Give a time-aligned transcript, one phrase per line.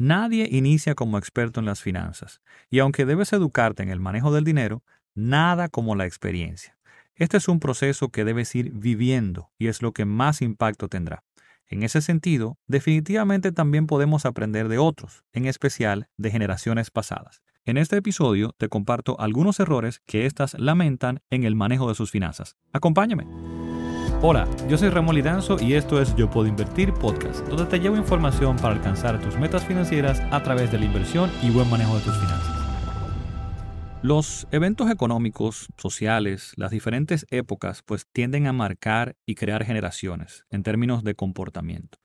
[0.00, 4.44] Nadie inicia como experto en las finanzas, y aunque debes educarte en el manejo del
[4.44, 4.82] dinero,
[5.14, 6.78] nada como la experiencia.
[7.16, 11.22] Este es un proceso que debes ir viviendo y es lo que más impacto tendrá.
[11.66, 17.42] En ese sentido, definitivamente también podemos aprender de otros, en especial de generaciones pasadas.
[17.66, 22.10] En este episodio te comparto algunos errores que éstas lamentan en el manejo de sus
[22.10, 22.56] finanzas.
[22.72, 23.26] Acompáñame.
[24.22, 27.96] Hola, yo soy Ramón Lidanzo y esto es Yo Puedo Invertir Podcast, donde te llevo
[27.96, 32.04] información para alcanzar tus metas financieras a través de la inversión y buen manejo de
[32.04, 32.54] tus finanzas.
[34.02, 40.64] Los eventos económicos, sociales, las diferentes épocas, pues tienden a marcar y crear generaciones en
[40.64, 41.96] términos de comportamiento.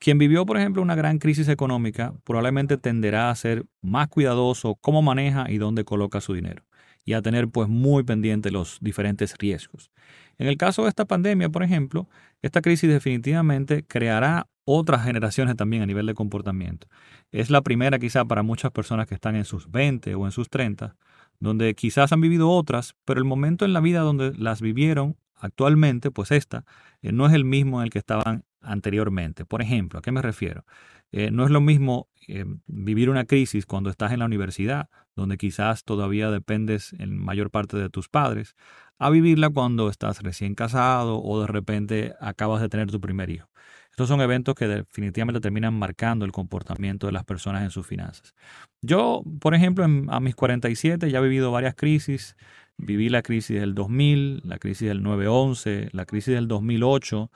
[0.00, 5.02] Quien vivió, por ejemplo, una gran crisis económica probablemente tenderá a ser más cuidadoso cómo
[5.02, 6.64] maneja y dónde coloca su dinero
[7.04, 9.90] y a tener pues muy pendiente los diferentes riesgos.
[10.38, 12.08] En el caso de esta pandemia, por ejemplo,
[12.42, 16.86] esta crisis definitivamente creará otras generaciones también a nivel de comportamiento.
[17.32, 20.48] Es la primera quizá para muchas personas que están en sus 20 o en sus
[20.48, 20.96] 30
[21.40, 26.10] donde quizás han vivido otras, pero el momento en la vida donde las vivieron actualmente,
[26.10, 26.64] pues esta,
[27.00, 29.46] eh, no es el mismo en el que estaban anteriormente.
[29.46, 30.64] Por ejemplo, ¿a qué me refiero?
[31.12, 35.36] Eh, no es lo mismo eh, vivir una crisis cuando estás en la universidad, donde
[35.36, 38.54] quizás todavía dependes en mayor parte de tus padres,
[38.98, 43.48] a vivirla cuando estás recién casado o de repente acabas de tener tu primer hijo.
[43.90, 48.34] Estos son eventos que definitivamente terminan marcando el comportamiento de las personas en sus finanzas.
[48.80, 52.36] Yo, por ejemplo, a mis 47 ya he vivido varias crisis.
[52.76, 57.30] Viví la crisis del 2000, la crisis del 9-11, la crisis del 2008,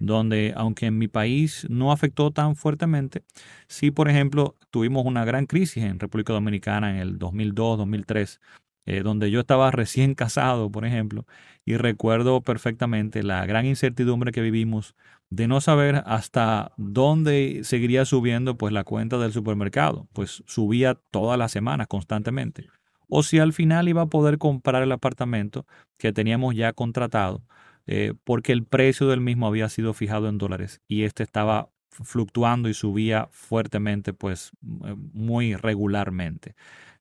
[0.00, 3.22] donde aunque en mi país no afectó tan fuertemente,
[3.68, 8.40] sí, por ejemplo, tuvimos una gran crisis en República Dominicana en el 2002-2003,
[8.86, 11.26] eh, donde yo estaba recién casado, por ejemplo,
[11.64, 14.96] y recuerdo perfectamente la gran incertidumbre que vivimos
[15.28, 21.38] de no saber hasta dónde seguiría subiendo pues la cuenta del supermercado, pues subía todas
[21.38, 22.68] las semanas constantemente.
[23.08, 25.66] O si al final iba a poder comprar el apartamento
[25.98, 27.42] que teníamos ya contratado,
[27.86, 32.68] eh, porque el precio del mismo había sido fijado en dólares y este estaba fluctuando
[32.68, 34.52] y subía fuertemente, pues
[34.84, 36.54] eh, muy regularmente.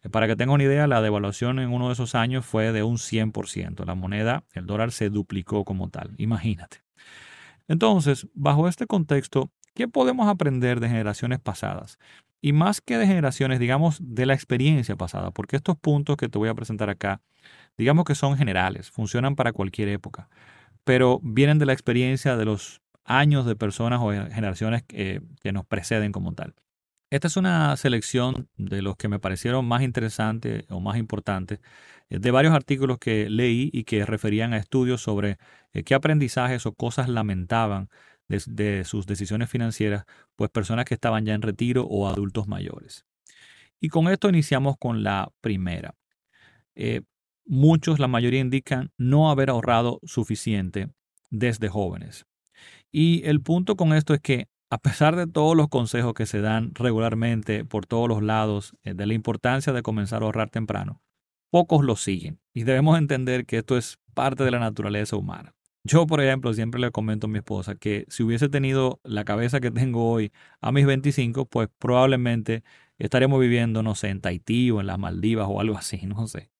[0.04, 2.84] Eh, para que tenga una idea, la devaluación en uno de esos años fue de
[2.84, 3.86] un 100%.
[3.86, 6.14] La moneda, el dólar se duplicó como tal.
[6.18, 6.84] Imagínate.
[7.68, 12.00] Entonces, bajo este contexto, ¿qué podemos aprender de generaciones pasadas?
[12.42, 16.38] Y más que de generaciones, digamos, de la experiencia pasada, porque estos puntos que te
[16.38, 17.22] voy a presentar acá,
[17.78, 20.30] digamos que son generales, funcionan para cualquier época,
[20.90, 25.22] pero vienen de la experiencia de los años de personas o generaciones que,
[25.54, 26.56] nos preceden como tal.
[27.12, 31.60] Esta es una selección de los que me parecieron más interesantes o más importantes
[32.10, 35.38] eh, de varios artículos que leí y que referían a estudios sobre
[35.74, 37.90] eh, qué aprendizajes o cosas lamentaban
[38.28, 43.06] de, sus decisiones financieras, pues personas que estaban ya en retiro o adultos mayores.
[43.80, 45.94] Y con esto iniciamos con la primera.
[46.74, 47.04] Eh,
[47.46, 50.90] muchos, la mayoría indican no haber ahorrado suficiente
[51.30, 52.26] desde jóvenes.
[52.92, 56.42] Y el punto con esto es que a pesar de todos los consejos que se
[56.42, 61.02] dan regularmente por todos los lados eh, de la importancia de comenzar a ahorrar temprano,
[61.50, 62.40] pocos lo siguen.
[62.54, 65.56] Y debemos entender que esto es parte de la naturaleza humana.
[65.84, 69.60] Yo, por ejemplo, siempre le comento a mi esposa que si hubiese tenido la cabeza
[69.60, 72.64] que tengo hoy a mis 25, pues probablemente
[72.98, 76.52] estaríamos viviendo, no sé, en Tahití o en las Maldivas o algo así, no sé.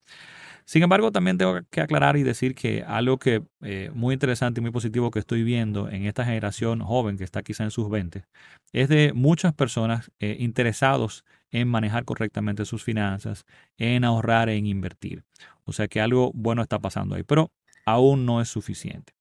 [0.70, 4.62] Sin embargo, también tengo que aclarar y decir que algo que eh, muy interesante y
[4.62, 8.24] muy positivo que estoy viendo en esta generación joven que está quizá en sus 20
[8.72, 13.48] es de muchas personas eh, interesados en manejar correctamente sus finanzas,
[13.80, 15.24] en ahorrar, en invertir.
[15.64, 17.52] O sea que algo bueno está pasando ahí, pero
[17.84, 19.14] aún no es suficiente.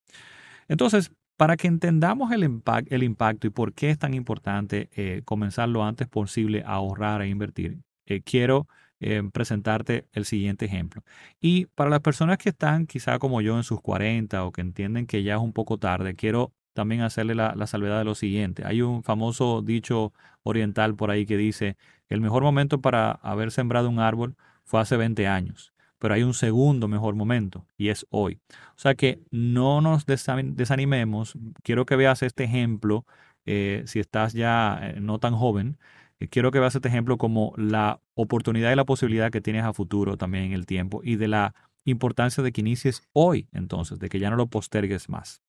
[0.69, 5.71] Entonces, para que entendamos el, el impacto y por qué es tan importante eh, comenzar
[5.71, 7.79] lo antes posible a ahorrar e invertir,
[8.27, 8.69] quiero
[9.01, 11.03] eh, presentarte el siguiente ejemplo.
[11.41, 15.07] Y para las personas que están quizá como yo en sus 40 o que entienden
[15.07, 18.65] que ya es un poco tarde, quiero también hacerle la, salvedad de lo siguiente.
[18.65, 21.77] Hay un famoso dicho oriental por ahí que dice,
[22.09, 26.33] el mejor momento para haber sembrado un árbol fue hace 20 años pero hay un
[26.35, 28.41] segundo mejor momento y es hoy.
[28.77, 31.37] O sea que no nos desanimemos.
[31.65, 33.05] Quiero que veas este ejemplo
[33.47, 35.79] eh, si estás ya eh, no tan joven
[36.27, 40.17] quiero que veas este ejemplo como la oportunidad y la posibilidad que tienes a futuro
[40.17, 41.55] también en el tiempo y de la
[41.85, 45.43] importancia de que inicies hoy, entonces, de que ya no lo postergues más.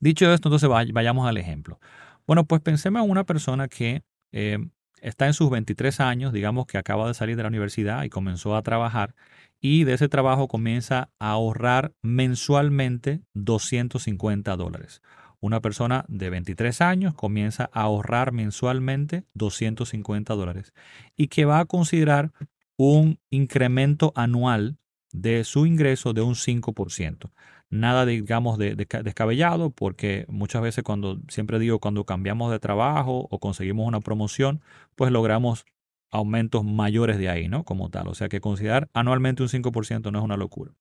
[0.00, 1.80] Dicho esto, entonces vayamos al ejemplo.
[2.26, 4.02] Bueno, pues pensemos en una persona que
[4.32, 4.58] eh,
[5.00, 8.54] está en sus 23 años, digamos que acaba de salir de la universidad y comenzó
[8.54, 9.14] a trabajar
[9.60, 15.02] y de ese trabajo comienza a ahorrar mensualmente 250 dólares
[15.40, 20.72] Una persona de 23 años comienza a ahorrar mensualmente 250 dólares
[21.16, 22.32] y que va a considerar
[22.76, 24.78] un incremento anual
[25.12, 27.30] de su ingreso de un 5%.
[27.70, 33.38] Nada, digamos, de, descabellado, porque muchas veces cuando, siempre digo, cuando cambiamos de trabajo o
[33.38, 34.62] conseguimos una promoción,
[34.96, 35.66] pues logramos
[36.10, 37.64] aumentos mayores de ahí, ¿no?
[37.64, 38.08] Como tal.
[38.08, 40.72] O sea que considerar anualmente un 5% no es una locura.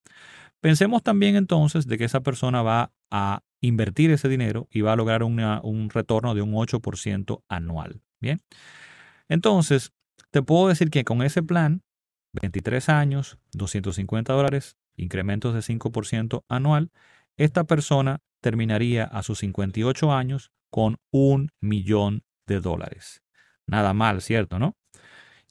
[0.62, 4.96] Pensemos también entonces de que esa persona va a invertir ese dinero y va a
[4.96, 8.02] lograr un retorno de un 8% anual.
[8.20, 8.40] Bien.
[9.30, 9.94] Entonces,
[10.32, 11.84] te puedo decir que con ese plan,
[12.34, 16.92] 23 años, 250 dólares, incrementos de 5% anual,
[17.38, 23.22] esta persona terminaría a sus 58 años con un millón de dólares.
[23.66, 24.60] Nada mal, ¿cierto?
[24.60, 24.76] ¿No?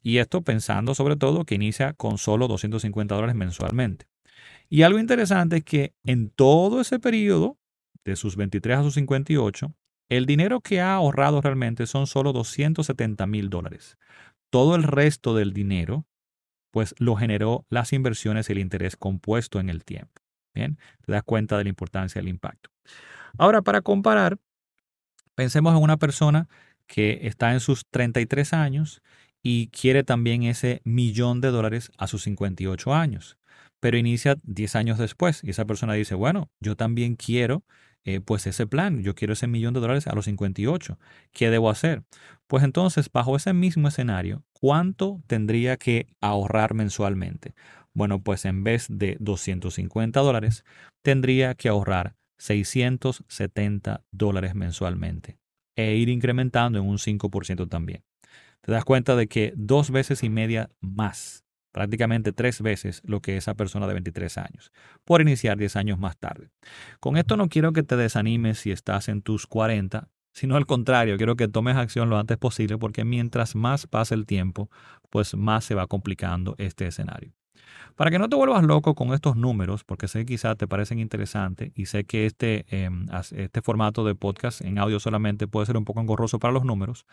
[0.03, 4.07] Y esto pensando sobre todo que inicia con solo 250 dólares mensualmente.
[4.69, 7.59] Y algo interesante es que en todo ese periodo,
[8.11, 9.75] de sus 23 a sus 58,
[10.09, 13.99] el dinero que ha ahorrado realmente son solo 270 mil dólares.
[14.51, 16.07] Todo el resto del dinero,
[16.71, 20.23] pues lo generó las inversiones y el interés compuesto en el tiempo.
[20.55, 22.71] Bien, te das cuenta de la importancia del impacto.
[23.37, 24.39] Ahora, para comparar,
[25.35, 26.49] pensemos en una persona
[26.87, 29.03] que está en sus 33 años
[29.43, 33.37] y quiere también ese millón de dólares a sus 58 años,
[33.81, 37.65] pero inicia 10 años después y esa persona dice, bueno, yo también quiero
[38.07, 40.99] eh, pues ese plan, yo quiero ese millón de dólares a los 58,
[41.33, 42.05] ¿qué debo hacer?
[42.47, 47.55] Pues entonces, bajo ese mismo escenario, ¿cuánto tendría que ahorrar mensualmente?
[47.93, 50.65] Bueno, pues en vez de 250 dólares,
[51.03, 55.39] tendría que ahorrar 670 dólares mensualmente
[55.77, 58.03] e ir incrementando en un 5% también
[58.67, 61.45] te das cuenta de que dos veces y media más,
[61.77, 64.73] prácticamente tres veces lo que esa persona de 23 años,
[65.05, 66.49] por iniciar 10 años más tarde.
[67.01, 71.19] Con esto no quiero que te desanimes si estás en tus 40, sino al contrario,
[71.19, 74.71] quiero que tomes acción lo antes posible porque mientras más pasa el tiempo,
[75.11, 77.35] pues más se va complicando este escenario.
[77.95, 80.99] Para que no te vuelvas loco con estos números, porque sé que quizás te parecen
[80.99, 85.77] interesantes y sé que este, em, este formato de podcast en audio solamente puede ser
[85.77, 87.07] un poco engorroso para los números,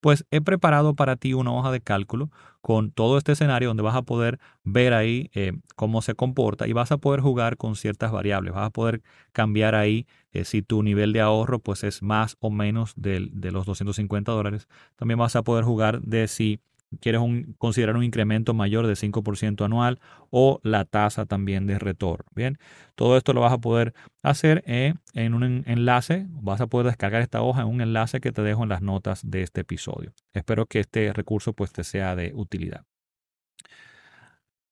[0.00, 2.30] pues he preparado para ti una hoja de cálculo
[2.60, 6.72] con todo este escenario donde vas a poder ver ahí eh, cómo se comporta y
[6.72, 8.52] vas a poder jugar con ciertas variables.
[8.52, 9.02] Vas a poder
[9.32, 13.50] cambiar ahí eh, si tu nivel de ahorro pues es más o menos de, de
[13.50, 14.68] los 250 dólares.
[14.96, 16.60] También vas a poder jugar de si
[17.00, 17.20] quieres
[17.58, 20.00] considerar un incremento mayor de 5% anual
[20.30, 22.26] o la tasa también de retorno.
[22.34, 22.58] Bien,
[22.94, 27.22] todo esto lo vas a poder hacer eh, en un enlace, vas a poder descargar
[27.22, 30.12] esta hoja en un enlace que te dejo en las notas de este episodio.
[30.32, 32.84] Espero que este recurso pues te sea de utilidad.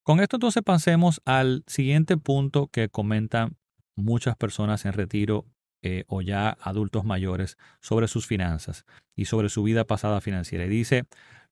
[0.03, 3.57] Con esto entonces pasemos al siguiente punto que comentan
[3.97, 5.47] muchas personas en retiro
[5.83, 8.85] eh, o ya adultos mayores sobre sus finanzas
[9.17, 10.65] y sobre su vida pasada financiera.
[10.65, 11.05] Y dice,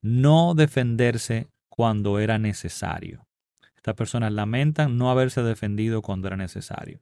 [0.04, 3.26] no defenderse cuando era necesario.
[3.74, 7.00] Estas personas lamentan no haberse defendido cuando era necesario.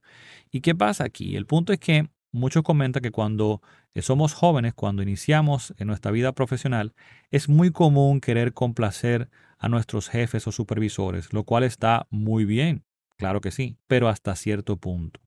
[0.52, 1.34] ¿Y qué pasa aquí?
[1.34, 3.60] El punto es que muchos comentan que cuando
[3.92, 6.94] eh, somos jóvenes, cuando iniciamos en nuestra vida profesional,
[7.32, 9.28] es muy común querer complacer
[9.58, 12.84] a nuestros jefes o supervisores, lo cual está muy bien,
[13.16, 15.20] claro que sí, pero hasta cierto punto.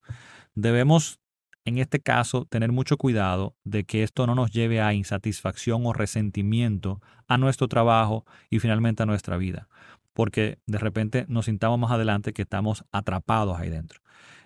[0.54, 1.20] Debemos
[1.66, 5.94] en este caso, tener mucho cuidado de que esto no nos lleve a insatisfacción o
[5.94, 9.68] resentimiento a nuestro trabajo y finalmente a nuestra vida,
[10.14, 14.00] porque de repente nos sintamos más adelante que estamos atrapados ahí dentro.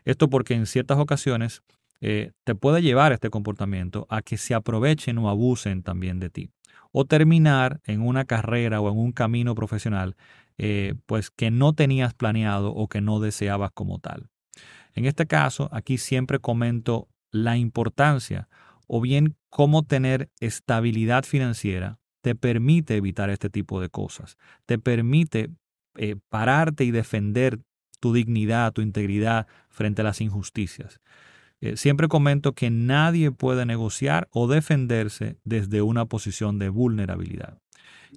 [0.05, 1.61] Esto porque en ciertas ocasiones
[2.01, 6.51] eh, te puede llevar este comportamiento a que se aprovechen o abusen también de ti,
[6.93, 10.15] o terminar en una carrera o en un camino profesional
[10.57, 14.29] eh, pues que no tenías planeado o que no deseabas como tal.
[14.93, 18.49] En este caso, aquí siempre comento la importancia
[18.87, 25.51] o bien cómo tener estabilidad financiera te permite evitar este tipo de cosas, te permite
[25.95, 27.59] eh, pararte y defender
[27.99, 30.99] tu dignidad, tu integridad frente a las injusticias.
[31.61, 37.59] Eh, siempre comento que nadie puede negociar o defenderse desde una posición de vulnerabilidad.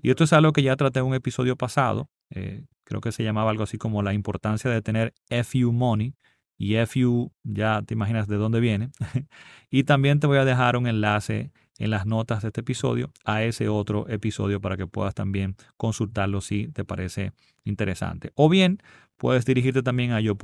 [0.01, 3.25] Y esto es algo que ya traté en un episodio pasado, eh, creo que se
[3.25, 6.15] llamaba algo así como la importancia de tener FU Money,
[6.63, 8.91] y FU ya te imaginas de dónde viene.
[9.71, 13.43] y también te voy a dejar un enlace en las notas de este episodio a
[13.43, 17.33] ese otro episodio para que puedas también consultarlo si te parece
[17.65, 18.31] interesante.
[18.37, 18.79] O bien
[19.17, 20.37] puedes dirigirte también a yo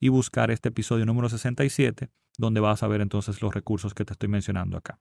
[0.00, 4.14] y buscar este episodio número 67 donde vas a ver entonces los recursos que te
[4.14, 4.98] estoy mencionando acá.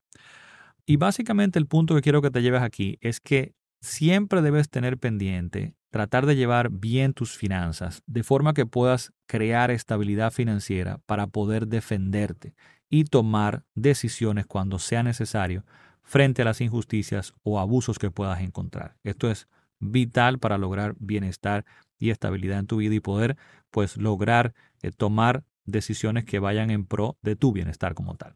[0.85, 4.97] Y básicamente el punto que quiero que te lleves aquí es que siempre debes tener
[4.97, 11.27] pendiente tratar de llevar bien tus finanzas de forma que puedas crear estabilidad financiera para
[11.27, 12.55] poder defenderte
[12.89, 15.65] y tomar decisiones cuando sea necesario
[16.01, 18.95] frente a las injusticias o abusos que puedas encontrar.
[19.03, 19.47] Esto es
[19.79, 21.65] vital para lograr bienestar
[21.99, 23.37] y estabilidad en tu vida y poder
[23.69, 28.35] pues lograr eh, tomar decisiones que vayan en pro de tu bienestar como tal.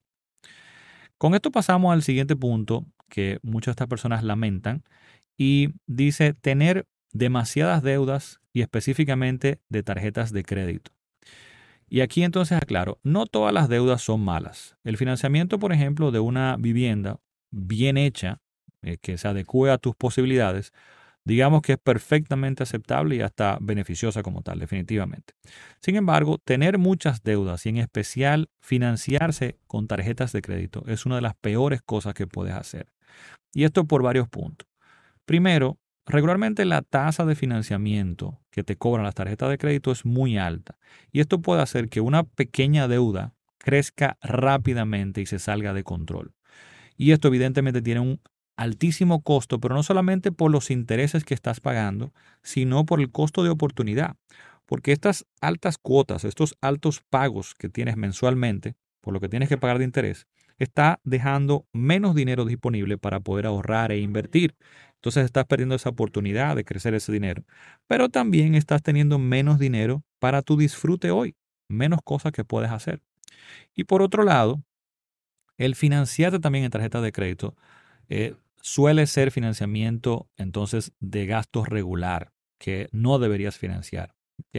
[1.18, 4.84] Con esto pasamos al siguiente punto que muchas de estas personas lamentan
[5.38, 10.92] y dice tener demasiadas deudas y específicamente de tarjetas de crédito.
[11.88, 14.76] Y aquí entonces aclaro, no todas las deudas son malas.
[14.84, 18.42] El financiamiento, por ejemplo, de una vivienda bien hecha,
[18.82, 20.74] eh, que se adecue a tus posibilidades,
[21.24, 25.36] digamos que es perfectamente aceptable y hasta beneficiosa como tal, definitivamente.
[25.80, 31.16] Sin embargo, tener muchas deudas y en especial financiarse con tarjetas de crédito es una
[31.16, 32.92] de las peores cosas que puedes hacer.
[33.54, 34.68] Y esto por varios puntos.
[35.26, 40.38] Primero, regularmente la tasa de financiamiento que te cobran las tarjetas de crédito es muy
[40.38, 40.78] alta.
[41.12, 46.34] Y esto puede hacer que una pequeña deuda crezca rápidamente y se salga de control.
[46.98, 48.22] Y esto evidentemente tiene un
[48.56, 53.44] altísimo costo, pero no solamente por los intereses que estás pagando, sino por el costo
[53.44, 54.16] de oportunidad.
[54.66, 59.58] Porque estas altas cuotas, estos altos pagos que tienes mensualmente, por lo que tienes que
[59.58, 60.26] pagar de interés,
[60.58, 64.56] está dejando menos dinero disponible para poder ahorrar e invertir.
[65.06, 67.44] Entonces estás perdiendo esa oportunidad de crecer ese dinero.
[67.86, 71.36] Pero también estás teniendo menos dinero para tu disfrute hoy,
[71.70, 73.04] menos cosas que puedes hacer.
[73.76, 74.64] Y por otro lado,
[75.60, 77.56] el financiarte también en tarjeta de crédito
[78.10, 78.34] eh,
[78.64, 84.16] suele ser financiamiento entonces de gastos regular que no deberías financiar.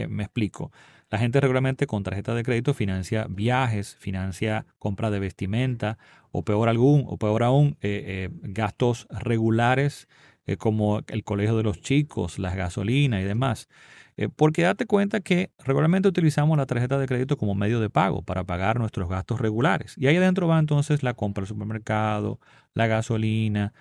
[0.07, 0.71] me explico.
[1.09, 5.97] La gente regularmente con tarjeta de crédito financia viajes, financia compra de vestimenta
[6.31, 10.07] o peor, algún, o peor aún, eh, eh, gastos regulares
[10.55, 13.67] como el colegio de los chicos, las gasolinas y demás.
[14.15, 18.23] Eh, porque date cuenta que regularmente utilizamos la tarjeta de crédito como medio de pago
[18.23, 19.93] para pagar nuestros gastos regulares.
[19.97, 22.39] Y ahí adentro va entonces la compra del supermercado,
[22.73, 23.73] la gasolina,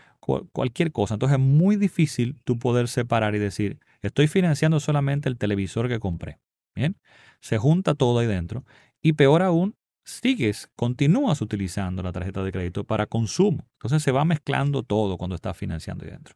[0.53, 1.15] cualquier cosa.
[1.15, 6.01] Entonces es muy difícil tú poder separar y decir, estoy financiando solamente el televisor que
[6.01, 6.39] compré.
[6.75, 6.97] Bien,
[7.41, 8.65] se junta todo ahí dentro.
[9.01, 13.67] Y peor aún, sigues, continúas utilizando la tarjeta de crédito para consumo.
[13.75, 16.35] Entonces se va mezclando todo cuando estás financiando ahí dentro.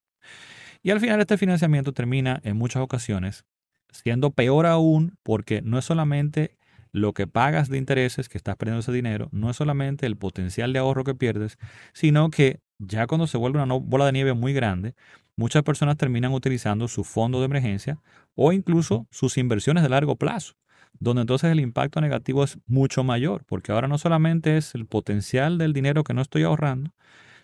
[0.82, 3.44] Y al final este financiamiento termina en muchas ocasiones
[3.92, 6.56] siendo peor aún porque no es solamente
[6.92, 10.72] lo que pagas de intereses, que estás perdiendo ese dinero, no es solamente el potencial
[10.72, 11.56] de ahorro que pierdes,
[11.92, 14.94] sino que ya cuando se vuelve una bola de nieve muy grande,
[15.36, 18.00] muchas personas terminan utilizando su fondo de emergencia
[18.34, 20.54] o incluso sus inversiones de largo plazo,
[20.98, 25.58] donde entonces el impacto negativo es mucho mayor, porque ahora no solamente es el potencial
[25.58, 26.92] del dinero que no estoy ahorrando,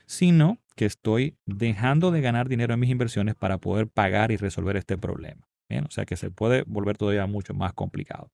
[0.06, 4.76] sino que estoy dejando de ganar dinero en mis inversiones para poder pagar y resolver
[4.76, 5.46] este problema
[5.84, 8.30] o sea que se puede volver todavía mucho más complicado.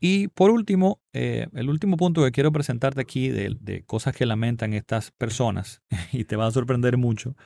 [0.00, 4.26] Y por último, eh, el último punto que quiero presentarte aquí de, de, cosas que
[4.26, 5.80] lamentan estas personas,
[6.12, 7.36] y te va a sorprender mucho,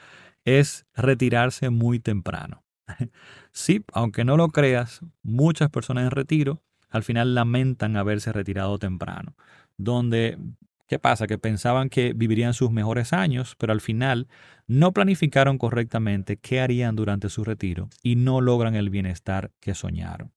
[0.44, 2.64] es retirarse muy temprano.
[3.52, 9.34] Sí, aunque no lo creas, muchas personas en retiro al final lamentan haberse retirado temprano,
[9.78, 10.36] donde
[10.86, 11.26] ¿Qué pasa?
[11.26, 14.28] Que pensaban que vivirían sus mejores años, pero al final
[14.68, 20.32] no planificaron correctamente qué harían durante su retiro y no logran el bienestar que soñaron.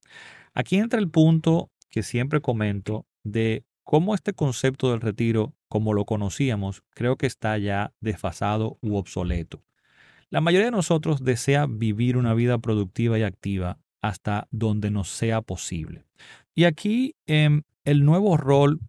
[0.53, 6.05] Aquí entra el punto que siempre comento de cómo este concepto del retiro, como lo
[6.05, 9.63] conocíamos, creo que está ya desfasado u obsoleto.
[10.31, 15.41] La mayoría de nosotros desea vivir una vida productiva y activa hasta donde nos sea
[15.41, 16.05] posible.
[16.55, 18.79] Y aquí em, el nuevo rol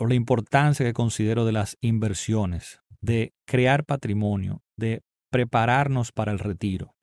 [0.00, 6.38] por la importancia que considero de las inversiones, de crear patrimonio, de prepararnos para el
[6.38, 6.96] retiro.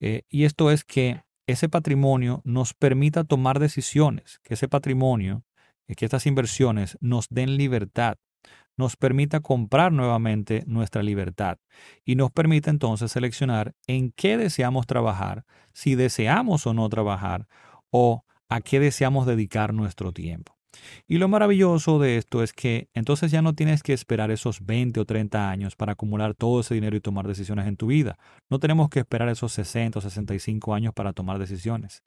[0.00, 5.44] Eh, y esto es que ese patrimonio nos permita tomar decisiones, que ese patrimonio,
[5.86, 8.16] eh, que estas inversiones nos den libertad,
[8.76, 11.58] nos permita comprar nuevamente nuestra libertad
[12.04, 15.44] y nos permita entonces seleccionar en qué deseamos trabajar,
[15.74, 17.46] si deseamos o no trabajar
[17.90, 20.58] o a qué deseamos dedicar nuestro tiempo.
[21.06, 25.00] Y lo maravilloso de esto es que entonces ya no tienes que esperar esos 20
[25.00, 28.18] o 30 años para acumular todo ese dinero y tomar decisiones en tu vida.
[28.48, 32.02] No tenemos que esperar esos 60 o 65 años para tomar decisiones.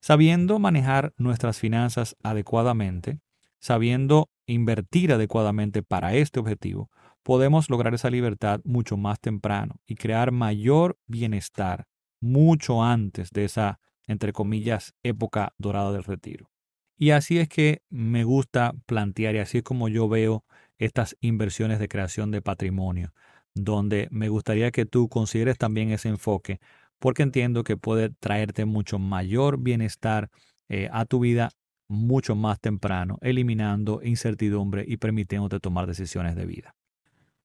[0.00, 3.20] Sabiendo manejar nuestras finanzas adecuadamente,
[3.58, 6.90] sabiendo invertir adecuadamente para este objetivo,
[7.22, 11.86] podemos lograr esa libertad mucho más temprano y crear mayor bienestar
[12.20, 16.50] mucho antes de esa, entre comillas, época dorada del retiro.
[16.98, 20.44] Y así es que me gusta plantear y así es como yo veo
[20.78, 23.12] estas inversiones de creación de patrimonio,
[23.54, 26.58] donde me gustaría que tú consideres también ese enfoque,
[26.98, 30.30] porque entiendo que puede traerte mucho mayor bienestar
[30.68, 31.50] eh, a tu vida
[31.88, 36.74] mucho más temprano, eliminando incertidumbre y permitiéndote tomar decisiones de vida.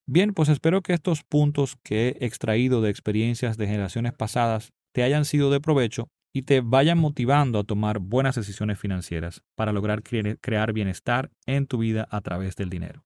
[0.07, 5.03] Bien, pues espero que estos puntos que he extraído de experiencias de generaciones pasadas te
[5.03, 10.03] hayan sido de provecho y te vayan motivando a tomar buenas decisiones financieras para lograr
[10.03, 13.03] crear bienestar en tu vida a través del dinero.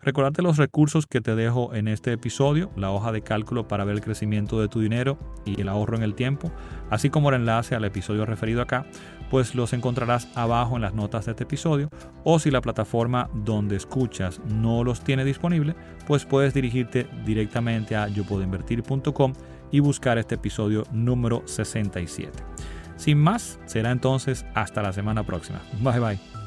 [0.00, 3.96] Recordarte los recursos que te dejo en este episodio, la hoja de cálculo para ver
[3.96, 6.52] el crecimiento de tu dinero y el ahorro en el tiempo,
[6.88, 8.86] así como el enlace al episodio referido acá,
[9.28, 11.90] pues los encontrarás abajo en las notas de este episodio
[12.22, 15.74] o si la plataforma donde escuchas no los tiene disponible,
[16.06, 19.32] pues puedes dirigirte directamente a yopuedoinvertir.com
[19.70, 22.32] y buscar este episodio número 67.
[22.96, 25.60] Sin más, será entonces hasta la semana próxima.
[25.80, 26.37] Bye bye.